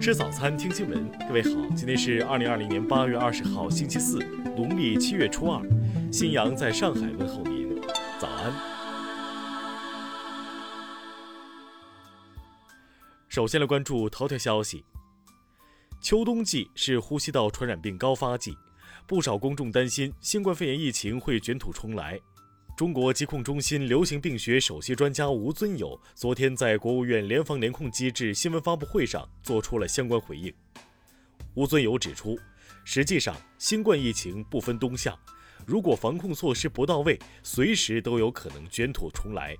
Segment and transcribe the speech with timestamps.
[0.00, 1.10] 吃早餐，听新闻。
[1.26, 4.18] 各位好，今天是二零二零年八月二十号，星期四，
[4.56, 5.60] 农历七月初二。
[6.12, 7.80] 新阳在上海问候您，
[8.18, 8.54] 早安。
[13.28, 14.84] 首先来关注头条消息：
[16.00, 18.56] 秋冬季是呼吸道传染病高发季，
[19.04, 22.20] 不少公众担心新冠肺炎疫情会卷土重来。
[22.78, 30.54] 中国疾控中心流行病学首席专家吴尊友昨天在国务院联防联控机制新闻发布会上做出了相关回应。
[31.54, 32.38] 吴尊友指出，
[32.84, 35.18] 实际上新冠疫情不分冬夏，
[35.66, 39.56] 如果防控措施不到位，随时都有可能卷土重来。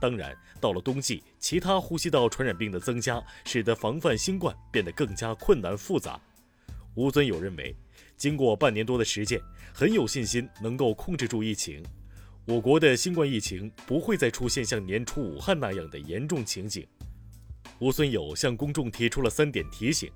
[0.00, 6.20] 当然，到了冬季，其他呼吸道传染病的增加，使得防范新冠变得更加困难复杂。
[6.96, 7.72] 吴尊友认为，
[8.16, 9.40] 经过半年多的实践，
[9.72, 11.80] 很有信心能够控制住疫情。
[12.48, 16.86] 我国的新冠疫情不会再出现像年初武汉那样的严重情景。
[17.78, 20.10] 吴尊友向公众提出了三点提醒：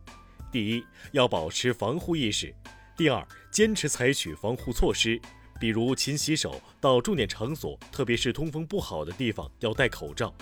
[0.50, 2.48] 第一，要保持防护意识；
[2.96, 5.20] 第二，坚持采取防护措施，
[5.60, 10.34] 比如勤洗手，到重点场所，特别是通风不好的地方要戴口罩；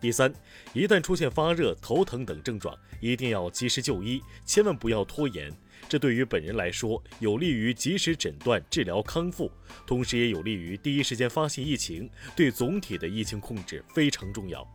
[0.00, 0.34] 第三，
[0.72, 5.48] 一旦出现发热、头疼等症状，一定要及时就医，千万不要拖延。
[5.88, 9.50] 这对于本人来说，有利于及时诊断、治疗、康复，
[9.86, 14.66] 同时也有利于第一时间发现疫情，对总体的疫情控制非常重要。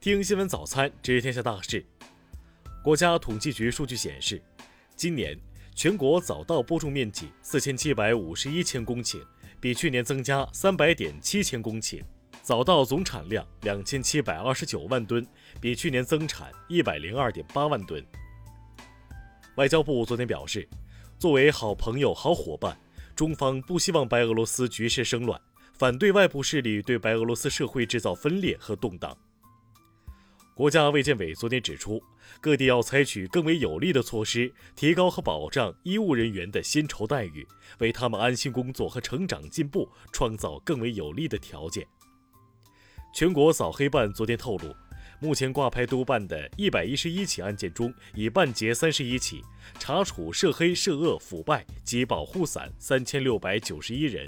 [0.00, 1.84] 听新闻早餐知天下大事。
[2.84, 4.40] 国家统计局数据显示，
[4.94, 5.36] 今年
[5.74, 9.20] 全国早稻播种面积四千七百五十一千公顷，
[9.60, 12.00] 比去年增加三百点七千公顷；
[12.40, 15.26] 早稻总产量两千七百二十九万吨，
[15.60, 18.02] 比去年增产一百零二点八万吨。
[19.58, 20.68] 外交部昨天表示，
[21.18, 22.78] 作为好朋友、好伙伴，
[23.16, 25.40] 中方不希望白俄罗斯局势生乱，
[25.72, 29.18] 反对外部势力对白俄罗斯社会制造分裂和动荡。
[30.54, 32.00] 国家卫健委昨天指出，
[32.40, 37.44] 各地要采取更为有力的措施，提高和保障医务人员的薪酬待遇，
[37.80, 41.84] 为他们安心工作和成长进步创造更为有利的条件。
[43.12, 44.72] 全国扫黑办昨天透露。
[45.20, 49.42] 目前挂牌督办的一百一十一起案件中，已办结三十一起，
[49.78, 54.24] 查处涉黑涉恶腐败及保护伞三千六百九十一人，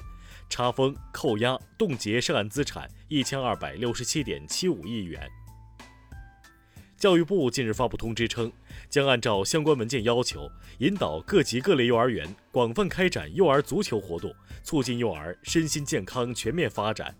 [0.48, 5.30] 查封、扣押、冻结涉案资产一千二百六十七点七五亿元。
[6.96, 8.52] 教育部近日发布通知称，
[8.88, 14.34] 将按照相关文件要求，引导各级各类幼儿园广泛开展幼儿足球活动，
[14.64, 17.14] 促进幼儿身心健康全面发展。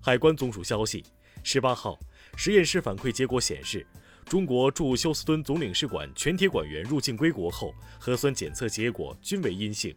[0.00, 1.02] 海关总署消息，
[1.42, 1.98] 十八号。
[2.36, 3.86] 实验室反馈结果显示，
[4.24, 9.94] 中国驻休斯敦总领事馆全体馆员入境归国后，核酸检测结果均为阴性。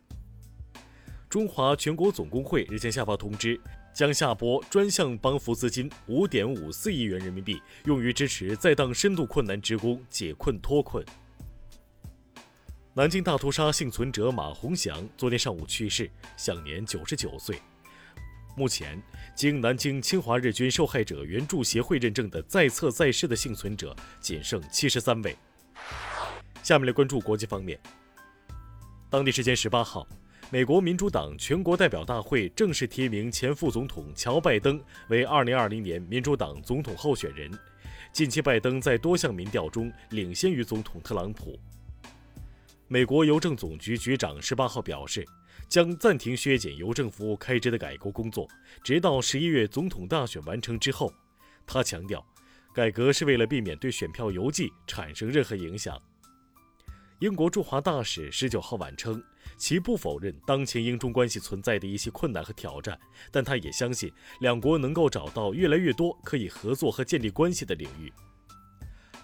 [1.29, 3.59] 中华全国总工会日前下发通知，
[3.94, 11.03] 将下拨专项帮扶资金五点五四亿元人民币，用于支持在当深度困难职工解困脱困。
[12.94, 17.59] 南京大屠杀幸存者马洪祥昨天上午去世，享年九十九岁。
[18.56, 19.02] 目前，
[19.34, 25.36] 经南京侵华日军受害者援助协会认证的在册在世的幸存者仅剩七十三位。
[26.62, 27.80] 下面来关注国际方面。
[29.09, 30.08] 当地时间十八号，
[30.52, 37.50] 美国民主党全国代表大会正式提名前副总统乔·拜登为二零二零年民主党总统候选人。
[38.12, 41.59] 近期，拜登在多项民调中领先于总统特朗普。
[42.88, 45.25] 美国邮政总局局长十八号表示。
[45.73, 48.47] 将暂停削减邮政服务开支的改革工作，
[48.84, 51.11] 直到十一月总统大选完成之后。
[51.66, 52.23] 他强调，
[52.75, 56.00] 改革是为了避免对选票邮寄产生任何影响。
[57.17, 59.19] 英国驻华大使十九号晚称，
[59.57, 62.95] 其不否认当前英中关系存在的一些困难和挑战，
[63.31, 68.13] 但他也相信两国能够找到越来越多可以合作和建立关系的领域。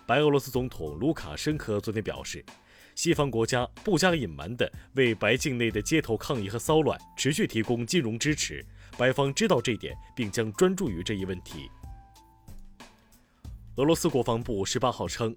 [0.07, 2.43] 白俄罗斯总统卢卡申科昨天表示。
[2.99, 8.61] 西方国家不加隐瞒地为白境内的街头抗议和骚乱持续提供金融支持，
[8.97, 11.71] 白方知道这点，并将专注于这一问题。
[13.77, 15.33] 俄罗斯国防部十八号称，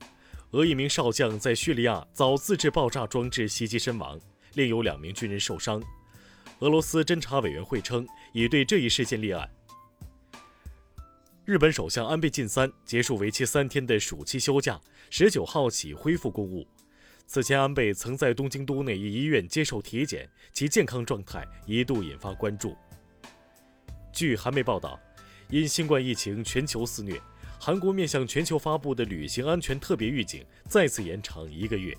[0.50, 4.18] 俄一名少将在叙利亚遭自制爆炸装置袭击身亡，
[4.54, 5.80] 另有两名军人受伤。
[6.58, 9.48] 俄罗斯侦查委员会称，已对这一事件立案。
[11.44, 16.66] 日本首相安倍晋三结束为期三天的暑期休假，十九号起恢复公务。
[17.32, 22.76] 此前，安倍曾在东京都内一医院接受体检，其健康状态一度引发关注。
[24.12, 25.00] 据韩媒报道，
[25.48, 27.18] 因新冠疫情全球肆虐，
[27.58, 31.96] 韩国面向全球发布的旅行安全特别预警再次延长一个月。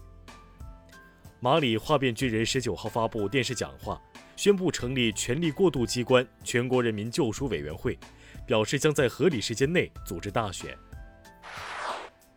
[1.40, 4.00] 马里哗变军人十九号发布电视讲话，
[4.36, 7.98] 宣布成立权力过渡机关——全国人民救赎委员会，
[8.46, 10.78] 表示将在合理时间内组织大选。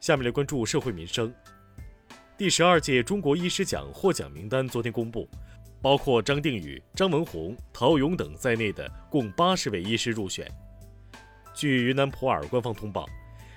[0.00, 1.30] 下面来关注社会民生。
[2.38, 5.26] 第十二届中国医师奖获奖名单昨天公布，
[5.80, 10.46] 包括张定宇、张文宏、陶勇等在内的共八十位医师入选。
[11.54, 13.06] 据云南普洱官方通报，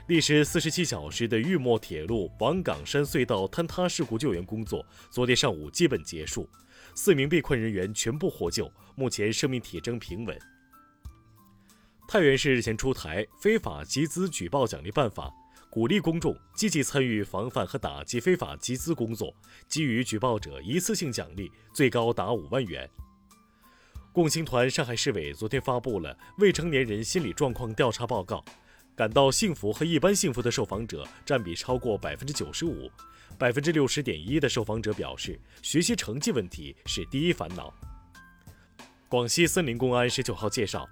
[0.08, 6.50] 历时四十七小时的玉墨铁路王岗山隧道坍塌事故救援工作昨天上午基本结束，
[6.96, 10.40] 四名被困人员全部获救，目前生命体征平稳。
[12.08, 15.30] 太原市日前出台非法集资举报奖励办法，
[15.72, 19.32] 鼓励公众积极参与防范和打击非法集资工作，
[19.70, 22.90] 给予举报者一次性奖励最高达五万元。
[24.12, 28.44] 共青团上海市委昨天发布了未成年人心理状况调查报告，
[28.96, 32.90] 感到幸福和一般幸福的受访者占比超过百分之九十五，
[33.38, 37.72] 百分之六十点一的受访者表示学习成绩问题是第一烦恼。
[39.08, 40.90] 广西森林公安十九号介绍。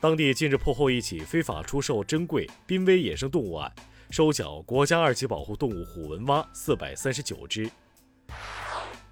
[0.00, 3.72] 当地近日破获一起非法出售珍贵濒危野生动物案，
[4.12, 7.66] 收缴国家二级保护动物虎纹蛙四百三十九只。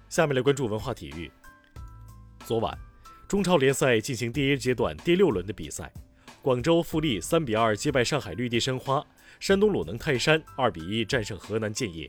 [0.07, 1.31] 下面来关注文化体育。
[2.45, 2.77] 昨晚，
[3.27, 5.91] 中超联赛进行第一阶段第六轮的比赛，
[6.43, 9.03] 广州富力三比二击败上海绿地申花，
[9.39, 12.07] 山东鲁能泰山二比一战胜河南建业。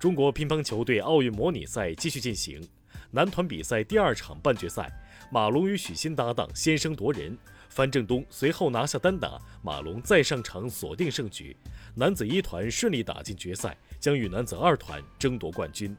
[0.00, 2.66] 中国乒乓球队奥运模拟赛继续进行，
[3.10, 4.90] 男团比赛第二场半决赛。
[5.30, 7.36] 马龙与许昕搭档先声夺人，
[7.68, 11.56] 樊振东随后拿下单打，马龙再上场锁定胜局。
[11.94, 15.96] 男子一团顺利打进决赛，将与男子二团争夺冠军。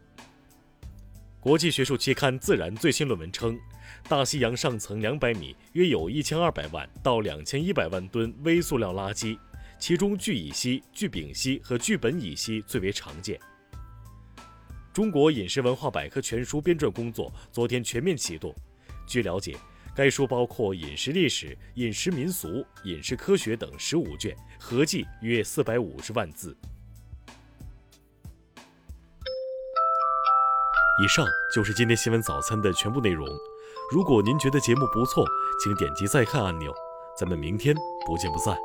[1.39, 3.57] 国际学术期刊《自然》最新论文称，
[4.09, 9.39] 大西洋上层两百米约有一千二百万到两千一百万吨微塑料垃圾，
[9.79, 13.39] 其中聚乙烯、聚丙烯和聚苯乙烯最为常见。
[14.91, 18.53] 中国饮食文化百科全书编撰工作昨天全面启动。
[19.07, 19.55] 据了解，
[19.99, 26.55] 该书包括饮食历史、饮食民俗、饮食科学等十五卷，合计约四百五十万字。
[31.03, 33.27] 以上就是今天新闻早餐的全部内容。
[33.91, 35.27] 如果您觉得节目不错，
[35.61, 36.73] 请点击再看按钮。
[37.19, 37.75] 咱们明天
[38.07, 38.57] 不见不散。